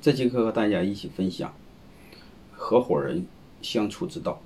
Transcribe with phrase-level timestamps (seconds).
[0.00, 1.52] 这节课和大家一起分享
[2.52, 3.26] 合伙人
[3.60, 4.40] 相处之道，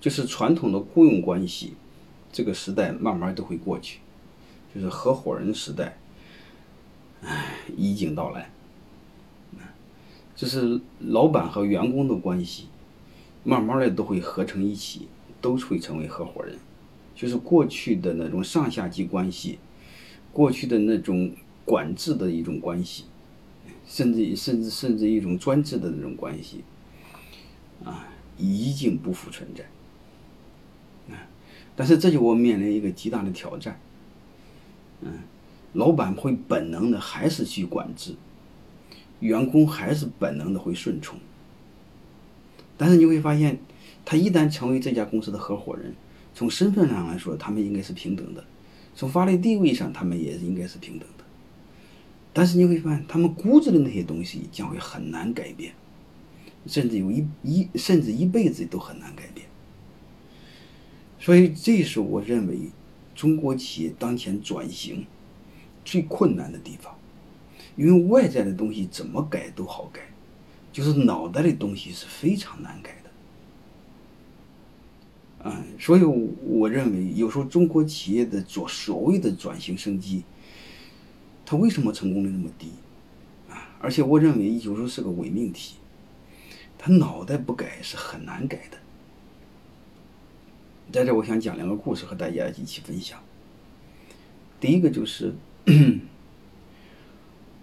[0.00, 1.74] 就是传统的雇佣关系，
[2.32, 3.98] 这个时代慢慢都会过去，
[4.74, 5.98] 就是合伙人时代，
[7.22, 8.50] 唉，已经到来。
[10.34, 12.68] 就是老板和员工的关系，
[13.44, 15.08] 慢慢的都会合成一起，
[15.42, 16.56] 都会成为合伙人。
[17.14, 19.58] 就是过去的那种上下级关系，
[20.32, 21.30] 过去的那种
[21.66, 23.04] 管制的一种关系。
[23.86, 26.62] 甚至甚至甚至一种专制的那种关系，
[27.84, 28.08] 啊，
[28.38, 29.64] 已经不复存在，
[31.14, 31.28] 啊，
[31.76, 33.78] 但是这就我面临一个极大的挑战，
[35.02, 35.12] 嗯，
[35.74, 38.14] 老板会本能的还是去管制，
[39.20, 41.18] 员工还是本能的会顺从，
[42.78, 43.58] 但是你会发现，
[44.04, 45.94] 他一旦成为这家公司的合伙人，
[46.34, 48.42] 从身份上来说，他们应该是平等的，
[48.94, 51.21] 从法律地位上，他们也应该是平等的。
[52.34, 55.74] 但是你会发现，他们骨子的那些东西将会很难改变，
[56.66, 59.46] 甚至有一一甚至一辈子都很难改变。
[61.20, 62.70] 所以，这是我认为
[63.14, 65.04] 中国企业当前转型
[65.84, 66.96] 最困难的地方，
[67.76, 70.00] 因为外在的东西怎么改都好改，
[70.72, 72.96] 就是脑袋的东西是非常难改
[75.44, 75.50] 的。
[75.50, 80.24] 啊，所以我认为有时候中国企业的做所谓的转型升级。
[81.52, 82.70] 他为什么成功率那么低
[83.50, 83.68] 啊？
[83.78, 85.76] 而且我认为有时候是个伪命题，
[86.78, 88.78] 他脑袋不改是很难改的。
[90.90, 93.22] 在这，我想讲两个故事和大家一起分享。
[94.60, 95.34] 第一个就是，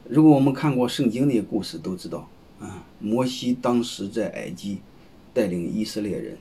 [0.08, 2.30] 如果我们看过圣经那些故事，都知道
[2.60, 4.82] 啊，摩西当时在埃及
[5.34, 6.38] 带领以色列人，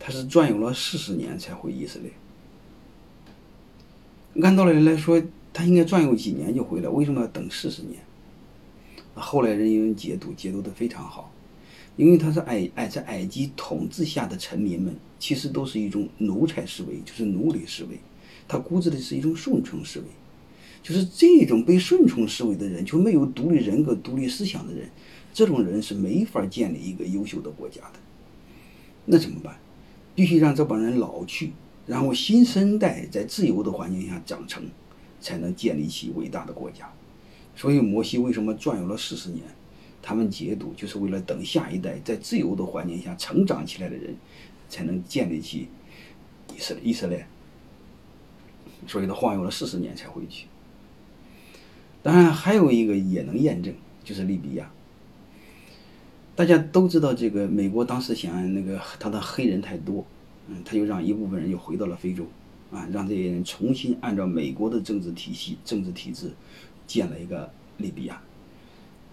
[0.00, 2.10] 他是转悠了四十年才回以色列。
[4.42, 5.22] 按道理来说，
[5.56, 7.98] 他应该转悠几年就回来，为什么要等四十年？
[9.14, 11.32] 后来人有人解读，解读的非常好，
[11.96, 17.98] 因为他是埃埃在埃及统治下的臣民们，其实都是一种奴才思维，就是奴隶思维，
[18.46, 20.04] 他骨子里是一种顺从思维，
[20.82, 24.86] 就是这种被顺从思维的人，就没有独立人格、独立思想的人，
[25.32, 27.98] 这种人是没法建立一个优秀的国家的。
[29.06, 29.56] 那怎么办？
[30.14, 31.52] 必须让这帮人老去，
[31.86, 34.62] 然后新生代在自由的环境下长成。
[35.20, 36.92] 才能建立起伟大的国家，
[37.54, 39.42] 所以摩西为什么转悠了四十年？
[40.02, 44.14] 他们解读就是为了等下一代在自由的环境下成长起来的人，
[44.68, 45.66] 才能建立起
[46.54, 46.82] 以色列。
[46.84, 47.26] 以色列，
[48.86, 50.46] 所以他晃悠了四十年才回去。
[52.04, 53.74] 当然，还有一个也能验证，
[54.04, 54.70] 就是利比亚。
[56.36, 60.06] 大家都知道，这个美国当时想那个他的黑人太多，
[60.46, 62.24] 嗯，他就让一部分人又回到了非洲。
[62.70, 66.30] 啊，让这些人重新按照美国的政治体系、政治体制
[66.86, 68.20] 建了一个利比亚。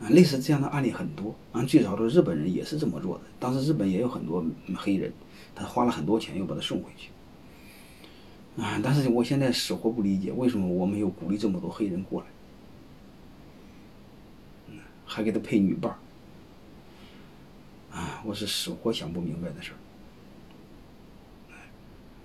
[0.02, 1.36] 啊，类似这样的案例很多。
[1.52, 3.24] 啊，最早的日本人也是这么做的。
[3.40, 4.44] 当时日本也有很多
[4.75, 5.13] 黑人，
[5.53, 7.09] 他花了很多钱又把他送回去。
[8.62, 12.28] 啊，但是我现在死活不理解，为什么我们又鼓励这么多黑人过来？
[15.06, 15.97] 还给他配女伴儿。
[17.96, 19.78] 啊，我是死活想不明白的事儿。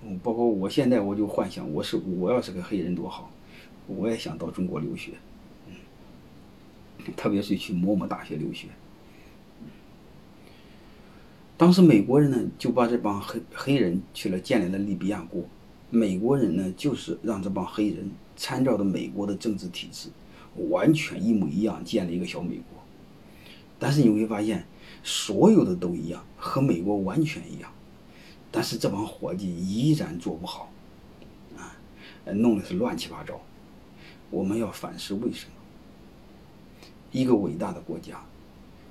[0.01, 3.29] 嗯，包括我现在我就幻想，我是我要是个黑人多好，
[3.87, 5.11] 我也想到中国留学，
[7.17, 8.67] 特别是去某某大学留学。
[11.57, 15.43] 当时美国人呢就把这帮黑黑人去了建立了利比亚国，
[15.89, 20.07] 美国人呢就是让这帮黑人参照的美国的政治体制，
[20.69, 22.63] 完全一模一样建了一个小美国。
[23.77, 24.65] 但是你会发现，
[25.03, 27.69] 所有的都一样，和美国完全一样。
[28.51, 30.71] 但是这帮伙计依然做不好，
[31.57, 31.77] 啊，
[32.33, 33.39] 弄的是乱七八糟。
[34.31, 35.51] 我们要反思为什么？
[37.11, 38.23] 一个伟大的国家，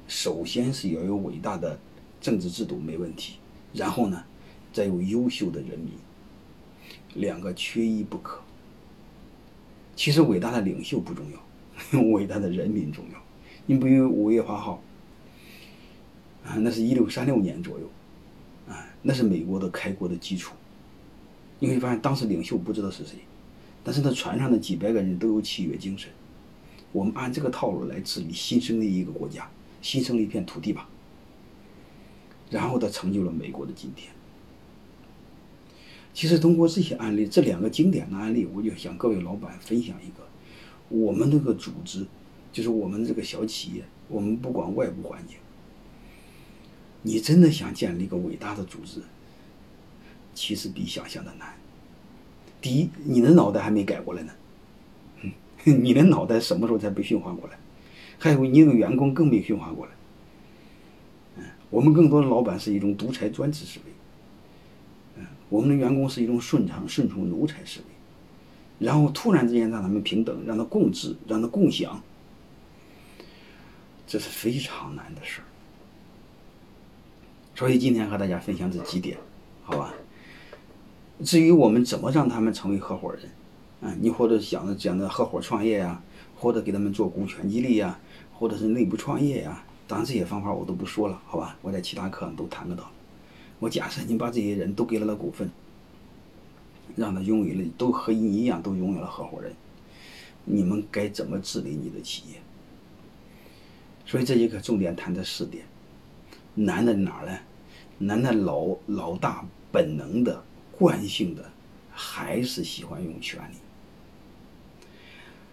[0.07, 1.79] 首先是要有伟大的
[2.21, 3.37] 政治制度没问题，
[3.73, 4.25] 然后呢，
[4.73, 5.93] 再有优秀的人民，
[7.15, 8.41] 两个缺一不可。
[9.95, 13.19] 其实伟大的领袖不重要， 伟大的人民重要。
[13.67, 14.83] 你比如五月八号，
[16.45, 17.89] 啊，那是一六三六年左右。
[19.03, 20.55] 那是美国的开国的基础。
[21.61, 23.17] 你会发现，当时领袖不知道是谁，
[23.83, 26.11] 但是他船上的几百个人都有契约精神。
[26.93, 29.51] 我们按这个套路来治理新生的一个国家，
[29.83, 30.89] 新生的一片土地吧。
[32.51, 34.11] 然后他成就了美国的今天。
[36.15, 40.27] 其实通过这些案例，这两个经典的案例，我就想各位老板分享一个：
[40.89, 42.07] 我们这个组织，
[42.53, 45.37] 就是我们这个小企业，我们不管外部环境。
[47.03, 49.01] 你真的想建立一个伟大的组织，
[50.35, 51.55] 其实比想象的难。
[52.61, 54.33] 第一，你的脑袋还没改过来呢，
[55.65, 57.59] 你的脑袋什么时候才被驯化过来？
[58.19, 59.93] 还有你那个员工更没驯化过来。
[61.37, 63.93] 嗯，我们更多的老板是一种独裁专制思维。
[65.19, 72.03] 嗯，我们的员工是一种顺从顺从奴才思维，然后突然之间让他们平等，让他共治，让他共享，
[74.05, 75.45] 这是非常难的事儿。
[77.59, 79.19] 所以今天和大家分享这几点，
[79.65, 79.93] 好吧？
[81.25, 83.25] 至于我们怎么让他们成为合伙人，
[83.81, 86.01] 啊，你或者想着讲的合伙创业呀，
[86.37, 87.99] 或者给他们做股权激励呀，
[88.33, 91.59] 或者是内部创业呀，当然这些方法我都不说了，好吧？
[91.61, 92.89] 我在其他课上都谈得到。
[93.59, 95.51] 我假设你把这些人都给了他股份，
[96.95, 99.53] 让他拥有了，都和你一样都拥有了合伙人，
[100.45, 102.37] 你们该怎么治理你的企业？
[104.07, 105.65] 所以这节课重点谈这四点，
[106.55, 107.37] 难在哪儿呢？
[107.99, 110.45] 难在老老大本能的。
[110.79, 111.51] 惯性的
[111.91, 113.57] 还是喜欢用权力，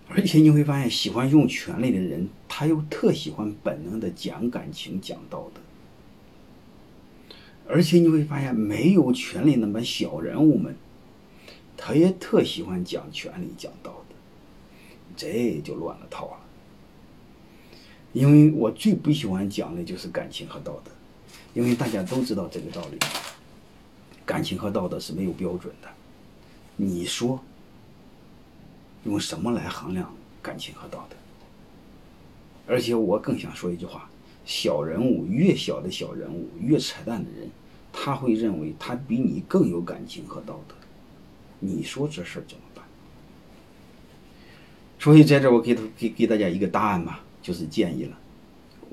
[0.07, 5.61] 而且你会发现，喜欢用权力的人，他又特喜欢本能的讲感情、讲道德。
[7.67, 10.75] 而且你会发现，没有权力那么小人物们，
[11.75, 14.15] 他也特喜欢讲权力、讲道德，
[15.17, 16.37] 这就乱了套了。
[18.13, 20.91] 因为我最不喜欢讲的就是感情和道德，
[21.55, 22.99] 因为大家都知道这个道理。
[24.23, 25.87] 感情和道德是没有标准的，
[26.75, 27.39] 你说
[29.03, 31.15] 用什么来衡量感情和道德？
[32.67, 34.09] 而且我更想说一句话：
[34.45, 37.49] 小人物越小的小人物，越扯淡的人，
[37.93, 40.75] 他会认为他比你更有感情和道德。
[41.59, 42.83] 你说这事儿怎么办？
[44.99, 48.17] 所以在这我给给给大家一个答案吧，就是建议了：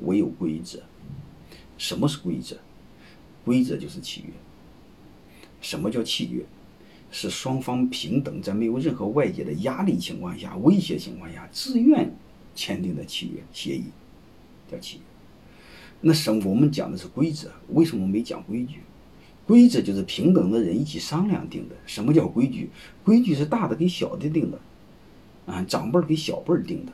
[0.03, 0.79] 唯有规则。
[1.83, 2.57] 什么是规则？
[3.45, 4.33] 规则就是契约。
[5.61, 6.45] 什么叫契约？
[7.11, 12.15] 是双方平等，在没有任何外界的压力情况下、威胁情况下，自愿
[12.55, 13.87] 签订的契约协议，
[14.71, 15.03] 叫契约。
[16.03, 18.79] 那什我们讲的是规则，为什么没讲规矩？
[19.45, 21.75] 规则就是平等的人一起商量定的。
[21.85, 22.71] 什么叫规矩？
[23.03, 24.61] 规矩是大的给小的定的，
[25.47, 26.93] 啊，长辈给小辈定的。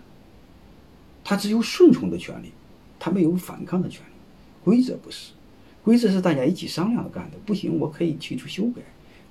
[1.22, 2.52] 他只有顺从的权利，
[2.98, 4.17] 他没有反抗的权利。
[4.68, 5.32] 规则不是。
[5.82, 8.82] 规则是大家一起商量着干的，不行我可以提出修改，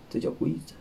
[0.10, 0.74] 这叫规则。